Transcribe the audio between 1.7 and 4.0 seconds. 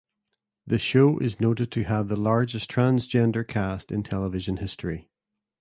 to have the largest transgender cast